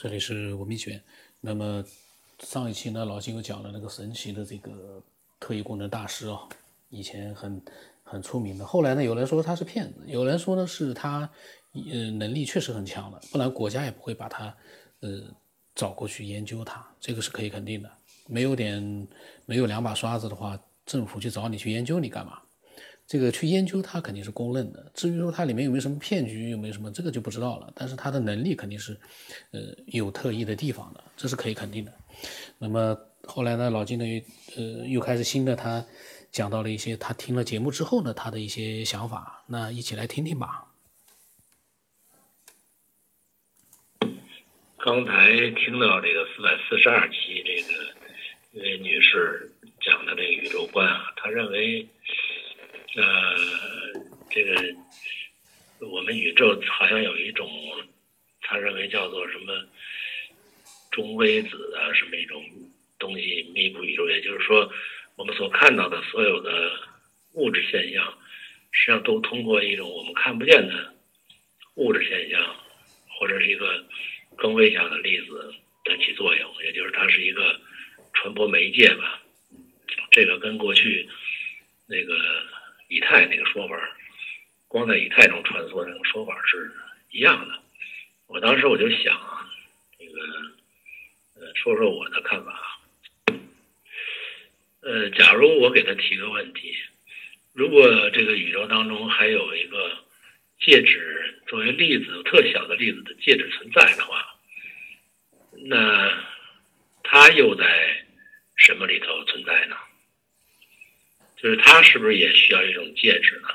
[0.00, 1.02] 这里是文明圈。
[1.40, 1.84] 那么
[2.38, 5.02] 上一期呢，老金又讲了那个神奇的这个
[5.40, 6.38] 特异功能大师啊，
[6.88, 7.60] 以前很
[8.04, 8.64] 很出名的。
[8.64, 11.28] 后来呢，有人说他是骗子，有人说呢是他
[11.74, 14.56] 呃能力确实很强的，不然国家也不会把他
[15.00, 15.20] 呃
[15.74, 17.90] 找过去研究他，这个是可以肯定的。
[18.28, 19.08] 没有点
[19.46, 20.56] 没有两把刷子的话，
[20.86, 22.40] 政府去找你去研究你干嘛？
[23.08, 27.72] 这个去研究它肯定是公认的，至于说它里面有没有什么骗局，有没有什么这个就不知道了。
[27.74, 28.92] 但是它的能力肯定是，
[29.50, 31.92] 呃，有特异的地方的，这是可以肯定的。
[32.58, 32.94] 那么
[33.24, 34.04] 后来呢，老金呢，
[34.56, 35.82] 呃，又开始新的，他
[36.30, 40.66] 讲到了一些他听了节目之后呢，他的一些想法，那一起来听听吧。
[44.76, 47.94] 刚才听到这个四百四十二期这个
[48.52, 49.50] 这位女士
[49.80, 51.88] 讲的这个宇宙观啊，她认为。
[52.96, 53.04] 呃，
[54.28, 54.54] 这个
[55.86, 57.48] 我们宇宙好像有一种，
[58.40, 59.52] 他认为叫做什么
[60.90, 62.42] 中微子啊，什么一种
[62.98, 64.72] 东西弥补宇宙，也就是说，
[65.16, 66.72] 我们所看到的所有的
[67.34, 68.18] 物质现象，
[68.72, 70.94] 实际上都通过一种我们看不见的
[71.74, 72.56] 物质现象，
[73.18, 73.84] 或者是一个
[74.36, 77.60] 更微小的粒子来起作用，也就是它是一个
[78.14, 79.20] 传播媒介吧。
[80.10, 81.08] 这个跟过去
[81.86, 82.16] 那个。
[82.90, 83.76] 以太那个说法，
[84.66, 86.72] 光在以太中穿梭那种说法是
[87.10, 87.54] 一样的。
[88.26, 89.46] 我当时我就想啊，
[89.98, 90.18] 这个，
[91.62, 92.66] 说说我的看法啊。
[94.80, 96.76] 呃，假如我给他提个问题，
[97.52, 99.90] 如果这个宇宙当中还有一个
[100.60, 104.24] 介质作为粒子特小的粒子的介质存在的话，
[105.66, 106.24] 那
[107.02, 108.06] 它又在
[108.56, 109.76] 什么里头存在呢？
[111.36, 113.48] 就是它是不是也需要一种介质呢？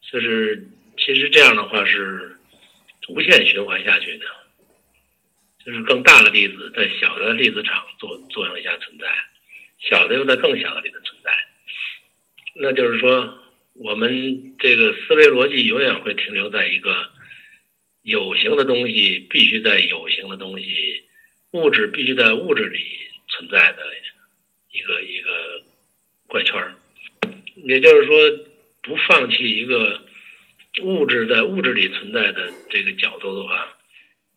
[0.00, 2.36] 就是其实这样的话是
[3.08, 4.26] 无限循环下去的，
[5.64, 9.06] 就是更大的粒子在小的粒子场作作用下存在，
[9.78, 11.30] 小的又在更小的粒子存在。
[12.54, 13.38] 那就是说，
[13.74, 17.10] 我们这个思维逻辑永远会停留在一个
[18.02, 21.04] 有形的东西必须在有形的东西，
[21.52, 22.78] 物质必须在物质里
[23.28, 23.82] 存在的
[24.72, 25.62] 一个一个。
[26.30, 26.76] 怪圈儿，
[27.56, 28.16] 也就是说，
[28.82, 30.00] 不放弃一个
[30.80, 33.76] 物质在物质里存在的这个角度的话，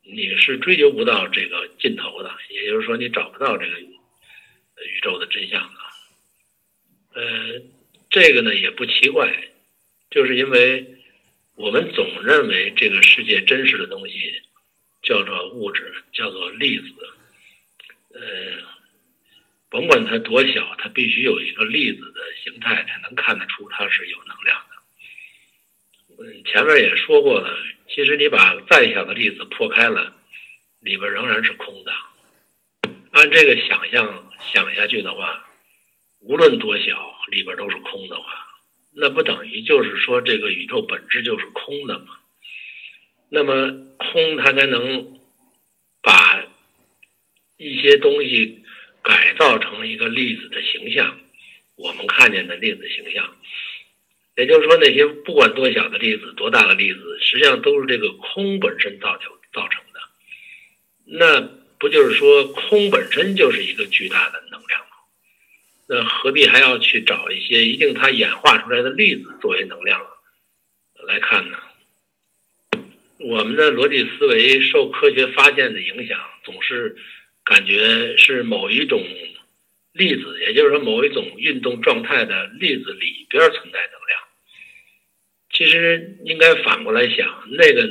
[0.03, 2.31] 你是追求不到这个尽头的。
[2.50, 7.22] 也就是说，你找不到这个宇宙的真相的。
[7.22, 7.62] 呃，
[8.09, 9.50] 这个呢也不奇怪，
[10.09, 10.97] 就是因为
[11.56, 14.42] 我们总认为这个世界真实的东西
[15.02, 16.88] 叫做物质，叫做粒子，
[18.13, 18.74] 呃。
[19.69, 24.73] 甭管它多小，它必须有一个粒子的形态，才能看得出它是有能量的。
[26.46, 27.58] 前面也说过了，
[27.90, 30.16] 其实你把再小的粒子破开了，
[30.80, 31.92] 里边仍然是空的。
[33.12, 35.48] 按这个想象想下去的话，
[36.20, 38.26] 无论多小，里边都是空的话，
[38.96, 42.18] 那不等于就是说这个宇宙本质就是空的吗？
[43.30, 45.20] 那么空它才能
[46.02, 46.44] 把
[47.58, 48.60] 一些东西。
[49.06, 51.20] 改造成一个粒子的形象，
[51.76, 53.36] 我们看见的粒子形象，
[54.36, 60.00] 也就是说，那些不管多小的粒子、多大的粒子，实际上都是这个空本身造就造成的。
[61.06, 61.42] 那
[61.80, 64.88] 不就是说，空本身就是一个巨大的能量吗？
[65.88, 70.02] 那何必还要去找一些一定它演化出来的粒子作为能量
[71.08, 71.58] 来看呢？
[73.20, 76.96] 我们的逻辑思维受科学发现的影响，总是。
[77.46, 79.06] 感觉是某一种
[79.92, 84.23] 粒子，也就是说某一种运动状态的粒子里边存在能量。
[85.63, 87.84] 其实应该反过来想，那个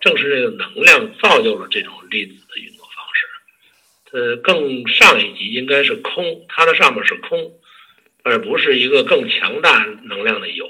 [0.00, 3.28] 正是这个能量造就了这种粒子的运作方式。
[4.10, 7.52] 呃，更上一级应该是空，它的上面是空，
[8.24, 10.68] 而不是一个更强大能量的有。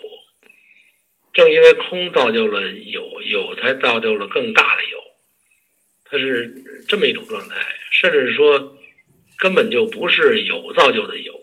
[1.32, 4.98] 正因为空造就了有，有才造就了更大的有。
[6.04, 7.56] 它是这么一种状态，
[7.90, 8.76] 甚至说，
[9.38, 11.40] 根本就不是有造就的有，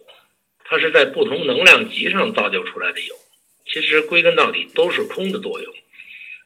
[0.63, 3.15] 它是在不同能量级上造就出来的有。
[3.71, 5.73] 其实归根到底都是空的作用，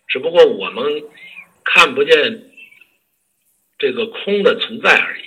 [0.08, 1.04] 只不过我们
[1.64, 2.52] 看不见
[3.80, 5.24] 这个空的存在而已，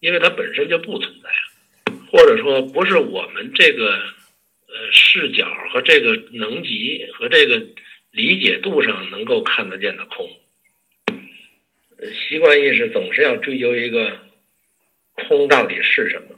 [0.00, 1.28] 因为它本身就不存在，
[2.10, 7.66] 或者说不是我们这个呃视角和这个能级和这个
[8.10, 10.30] 理解度上能够看得见的空。
[12.28, 14.18] 习惯意识总是要追究一个
[15.14, 16.28] 空到底是什么？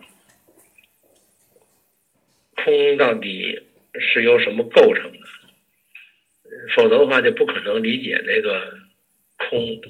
[2.57, 3.63] 空到底
[4.01, 5.19] 是由什么构成的？
[6.75, 8.79] 否则的话就不可能理解那个
[9.37, 9.81] 空。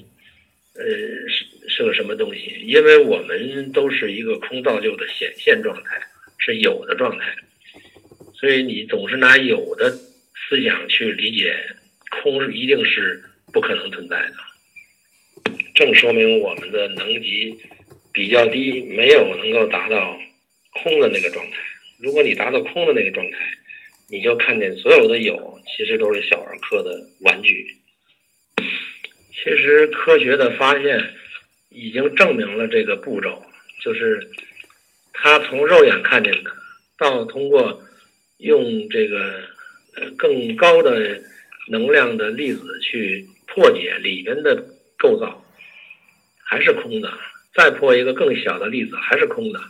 [0.75, 0.85] 呃，
[1.27, 2.61] 是是个什么东西？
[2.63, 5.99] 因为我们都是一个空造就的显现状态，
[6.37, 7.35] 是有的状态，
[8.33, 11.53] 所以你总是拿有的思想去理解
[12.21, 13.21] 空，是一定是
[13.51, 15.51] 不可能存在的。
[15.75, 17.57] 正说明我们的能级
[18.13, 20.17] 比较低，没有能够达到
[20.81, 21.57] 空的那个状态。
[21.97, 23.37] 如果你达到空的那个状态，
[24.11, 27.75] 你就看见所有的有，其实都是小儿科的玩具。
[29.31, 31.13] 其实科学的发现
[31.69, 33.43] 已经证明了这个步骤，
[33.81, 34.29] 就是
[35.13, 36.51] 他从肉眼看见的，
[36.97, 37.83] 到通过
[38.37, 39.43] 用这个
[39.95, 41.21] 呃更高的
[41.69, 44.65] 能量的粒子去破解里边的
[44.97, 45.45] 构造，
[46.43, 47.09] 还是空的；
[47.53, 49.61] 再破一个更小的粒子，还是空的。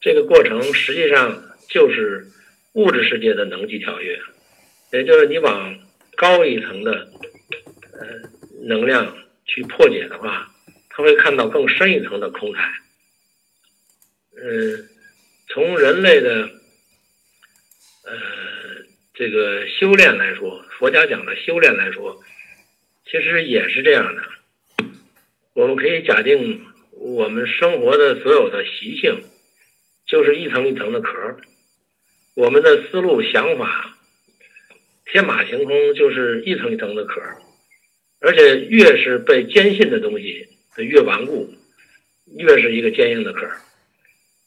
[0.00, 2.26] 这个过程实际上就是
[2.74, 4.20] 物质世界的能级跳跃，
[4.92, 5.78] 也就是你往
[6.16, 7.10] 高一层的
[7.92, 8.34] 呃。
[8.66, 10.50] 能量去破解的话，
[10.88, 12.72] 他会看到更深一层的空态。
[14.42, 14.88] 嗯，
[15.48, 16.48] 从人类的
[18.06, 18.12] 呃
[19.12, 22.24] 这个修炼来说，佛家讲的修炼来说，
[23.04, 24.22] 其实也是这样的。
[25.52, 29.20] 我们可以假定，我们生活的所有的习性，
[30.06, 31.36] 就是一层一层的壳
[32.34, 33.96] 我们的思路、想法，
[35.04, 37.20] 天马行空，就是一层一层的壳
[38.20, 41.54] 而且越是被坚信的东西，它越顽固，
[42.36, 43.48] 越是一个坚硬的壳。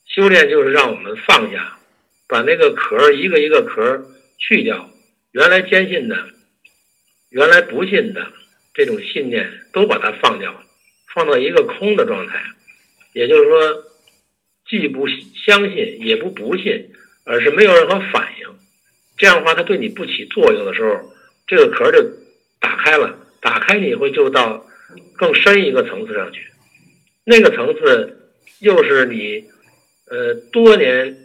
[0.06, 1.80] 修炼就是让我们放下，
[2.28, 4.06] 把那个壳一个一个壳
[4.38, 4.90] 去掉，
[5.32, 6.28] 原来坚信的、
[7.30, 8.34] 原来不信的
[8.74, 10.62] 这种信念都把它放掉，
[11.14, 12.44] 放到一个空的状态。
[13.14, 13.84] 也就是说，
[14.68, 15.08] 既不
[15.46, 16.90] 相信，也不不信，
[17.28, 18.48] 而是没有任何反应。
[19.18, 21.14] 这样的话，它对你不起作用的时候，
[21.46, 22.02] 这个壳就
[22.60, 23.20] 打开了。
[23.40, 24.66] 打开你会就到
[25.16, 26.42] 更深一个层次上去，
[27.24, 29.46] 那个层次又是你
[30.10, 31.16] 呃多年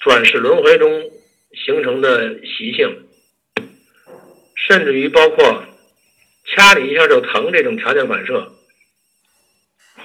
[0.00, 1.10] 转世轮回中
[1.64, 3.04] 形成的习性，
[4.56, 5.64] 甚至于包括
[6.44, 8.52] 掐你一下就疼这种条件反射，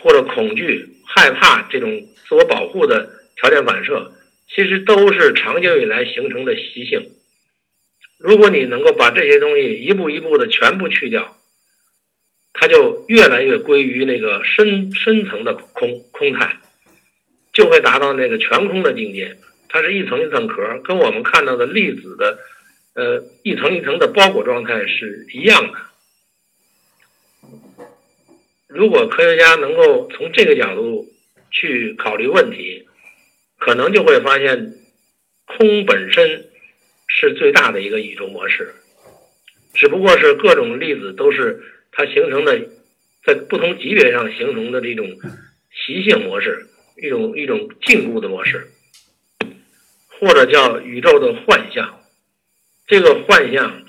[0.03, 3.09] 或者恐惧害怕这种自我保护的
[3.41, 4.13] 条件反射，
[4.47, 7.11] 其实都是长久以来形成的习性。
[8.17, 11.37] 如果你能够把这些东西一步一步的全部去掉。
[12.57, 16.55] 它就越来越归于那个深深层的空空态，
[17.51, 19.35] 就会达到那个全空的境界。
[19.67, 22.39] 它是一层一层壳，跟我们看到的粒子的，
[22.93, 25.77] 呃，一层一层的包裹状态是一样的。
[28.69, 31.09] 如果科学家能够从这个角度
[31.51, 32.87] 去考虑问题，
[33.65, 34.75] 可能就会发现，
[35.47, 36.45] 空本身
[37.07, 38.75] 是最大的一个宇宙模式，
[39.73, 41.63] 只不过是各种粒子都是。
[41.91, 42.59] 它形成的，
[43.25, 45.07] 在不同级别上形成的这种
[45.71, 46.67] 习性模式，
[47.01, 48.67] 一种一种禁锢的模式，
[50.09, 52.01] 或者叫宇宙的幻象。
[52.85, 53.81] 这个幻象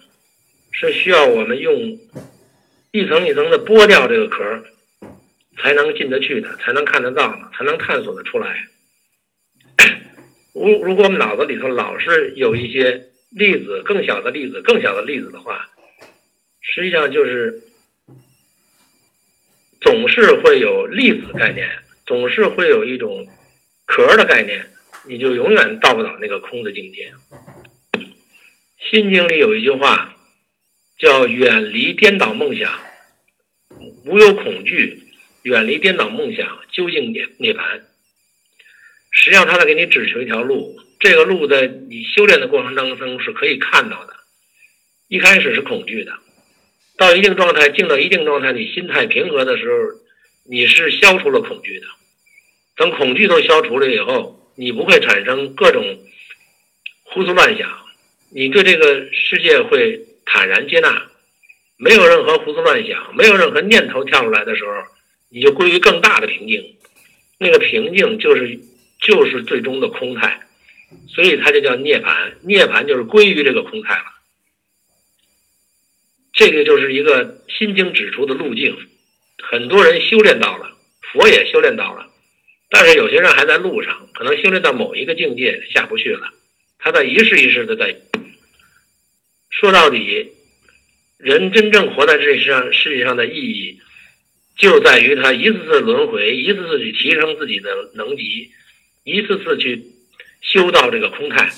[0.71, 1.99] 是需要我们用
[2.93, 4.63] 一层一层的剥掉这个壳，
[5.59, 8.69] 才能进得去的，才能看得到，才能探索的出来。
[10.55, 15.69] 如如果我们脑子里头老是有一些粒子，更小的粒子，更小的粒子的话，
[16.61, 17.63] 实际上就是。
[19.79, 21.71] 总是会有粒子概念，
[22.07, 23.29] 总是会有一种
[23.85, 24.67] 壳的概念，
[25.07, 27.13] 你就永远到不了那个空的境界。
[28.91, 30.17] 心经里有一句话，
[30.99, 32.81] 叫“远离颠倒梦想，
[34.07, 35.05] 无有恐惧，
[35.43, 37.83] 远离颠倒梦想，究竟涅涅槃”。
[39.19, 44.15] 实际上，他在给你指出一条路，这个路在你修炼的过程当中是可以看到的。
[45.09, 46.13] 一开始是恐惧的。
[46.99, 49.77] 到一定状态，静到一定状态，你心态平和的时候，
[50.49, 51.87] 你是消除了恐惧的。
[52.77, 55.99] 等恐惧都消除了以后，你不会产生各种
[57.05, 57.71] 胡思乱想，
[58.31, 61.09] 你对这个世界会坦然接纳，
[61.79, 64.73] 没有任何胡思乱想，没有任何念头跳出来的时候，
[65.31, 66.77] 你就归于更大的平静。
[67.39, 68.61] 那个平静就是
[69.01, 70.47] 就是最终的空态，
[71.09, 72.35] 所以它就叫涅槃。
[72.43, 74.05] 涅槃就是归于这个空态了。
[76.33, 78.77] 这个就是一个心经指出的路径，
[79.43, 80.77] 很多人修炼到了，
[81.13, 82.11] 佛也修炼到了，
[82.69, 86.29] 但是有些人还在路上，可能修炼到某一个境界下不去了，
[86.79, 87.97] 他在一世一世的在。
[89.49, 90.33] 说到底，
[91.17, 93.81] 人真正活在这世上世界上的意义，
[94.59, 98.51] 就在于他一次次轮回，一次次去提升自己的能级，
[99.07, 99.85] 一次次去
[100.41, 101.49] 修到这个空态，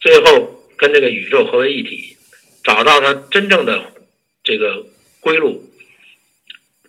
[0.00, 2.18] 最后跟这个宇宙合为一体。
[2.62, 3.90] 找到他真正的
[4.44, 4.86] 这个
[5.20, 5.64] 归路，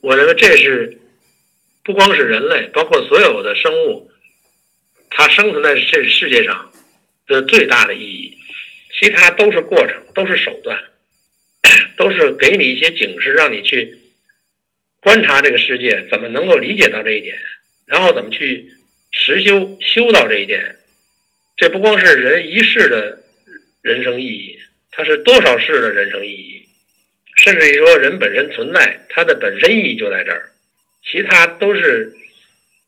[0.02, 1.00] 我认为这是
[1.82, 4.12] 不光是人类，包括所有的生物，
[5.10, 6.72] 它生存在这世界上
[7.26, 8.38] 的最大的意义。
[9.00, 10.78] 其他都是过程，都是手段，
[11.98, 13.98] 都是给你一些警示，让你去
[15.00, 17.40] 观察这个世界，怎么能够理解到这一点，
[17.88, 18.72] 然后怎么去
[19.14, 20.76] 实修修到这一点。
[21.56, 23.24] 这不光是人一世的
[23.82, 24.60] 人生意义，
[24.92, 26.68] 它是多少世的人生意义，
[27.38, 30.52] 甚至于说人本身存在，它的本身意义就在这儿，
[31.06, 32.14] 其他都是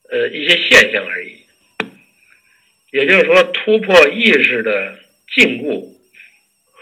[0.10, 1.38] 呃一些现象而已。
[2.92, 5.00] 也就是说，突破意识的
[5.34, 5.96] 禁锢。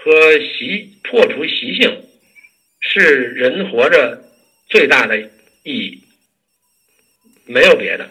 [0.06, 2.04] 和习破除习性，
[2.82, 4.22] 是人活着
[4.68, 5.30] 最大的意
[5.64, 6.04] 义，
[7.46, 8.10] 没有别的。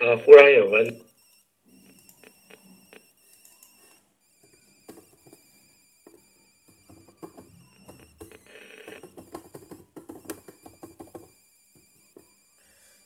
[0.00, 0.94] 呃，忽然有个，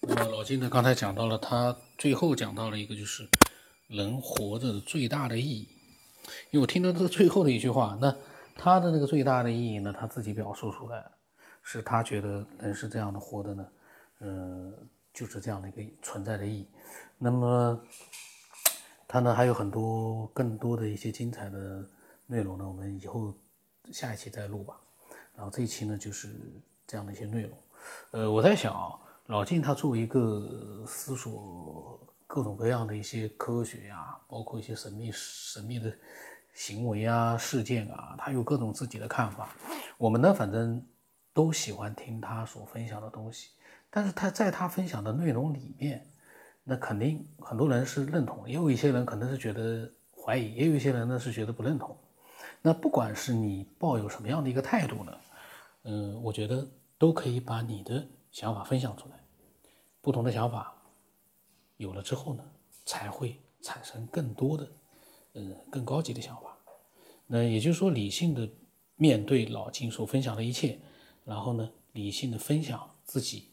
[0.02, 0.68] 那么老金呢？
[0.70, 3.26] 刚才讲到了，他最后讲到了一个，就是
[3.88, 5.66] 人活着的最大的意义。
[6.50, 8.14] 因为我听到这最后的一句话，那
[8.54, 11.10] 他的那个最大的意义呢，他自己表述出来
[11.62, 13.66] 是他觉得人是这样的活的呢，
[14.20, 16.68] 嗯，就是这样的一个存在的意义。
[17.18, 17.80] 那么
[19.06, 21.88] 他呢还有很多更多的一些精彩的
[22.26, 23.34] 内容呢，我们以后
[23.92, 24.80] 下一期再录吧。
[25.34, 26.34] 然后这一期呢就是
[26.86, 27.58] 这样的一些内容。
[28.12, 32.00] 呃，我在想啊，老晋他作为一个思索。
[32.34, 35.94] 各种各样的一些科学呀，包括一些神秘神秘的
[36.54, 39.54] 行为啊、事件啊，他有各种自己的看法。
[39.98, 40.82] 我们呢，反正
[41.34, 43.50] 都喜欢听他所分享的东西。
[43.94, 46.10] 但是他在他分享的内容里面，
[46.64, 51.94] 那肯定很多人是认同，也有一些人可能是觉得怀疑，也有一些人呢是觉得不认同。
[52.62, 55.12] 那不管是你抱有什么样的一个态度呢，
[55.82, 59.16] 嗯，我觉得都可以把你的想法分享出来，
[60.00, 60.74] 不同的想法。
[61.76, 62.42] 有了之后呢，
[62.86, 64.68] 才会产生更多的，
[65.34, 66.56] 嗯，更高级的想法。
[67.26, 68.48] 那也就是说，理性的
[68.96, 70.78] 面对老金所分享的一切，
[71.24, 73.48] 然后呢，理性的分享自己，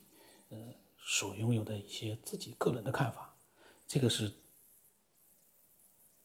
[0.49, 0.57] 呃，
[0.97, 3.35] 所拥有的一些自己个人的看法，
[3.87, 4.31] 这个是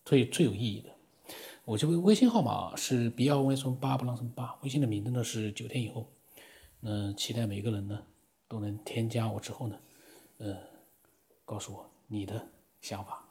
[0.04, 0.90] 最最有意义的。
[1.64, 6.12] 我这个微信号码是 B R V 什八不浪什么八，微信的名字呢是九天以后。
[6.81, 8.04] 那期待每个人呢
[8.47, 9.81] 都能添加我之后呢，
[10.38, 10.59] 呃，
[11.45, 11.90] 告诉我。
[12.07, 12.47] 你的
[12.83, 13.24] 想法。